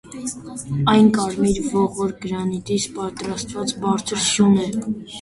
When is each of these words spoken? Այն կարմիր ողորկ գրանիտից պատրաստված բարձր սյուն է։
Այն 0.93 1.11
կարմիր 1.17 1.61
ողորկ 1.75 2.19
գրանիտից 2.25 2.91
պատրաստված 2.99 3.79
բարձր 3.87 4.27
սյուն 4.29 4.63
է։ 4.69 4.71